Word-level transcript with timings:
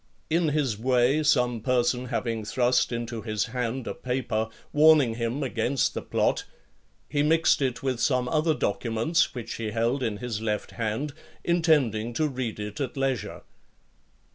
In 0.31 0.47
his 0.49 0.79
way, 0.79 1.21
some 1.21 1.61
person 1.61 2.05
having 2.05 2.43
thrust 2.43 2.91
into 2.91 3.21
his 3.21 3.45
hand 3.53 3.85
a 3.85 3.93
paper, 3.93 4.49
warning 4.73 5.13
him 5.13 5.43
against 5.43 5.93
the 5.93 6.01
plot, 6.01 6.43
he 7.07 7.21
mixed 7.21 7.61
it 7.61 7.83
with 7.83 7.99
some 7.99 8.27
other 8.27 8.55
documents 8.55 9.35
which 9.35 9.53
he 9.57 9.69
held 9.69 10.01
in 10.01 10.17
his 10.17 10.41
left 10.41 10.71
hand, 10.71 11.13
intending 11.43 12.13
to 12.13 12.27
read 12.27 12.59
it 12.59 12.81
at 12.81 12.97
leisure. 12.97 13.43